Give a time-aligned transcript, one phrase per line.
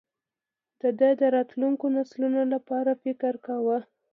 [0.99, 3.77] ده د راتلونکو نسلونو لپاره فکر کاوه.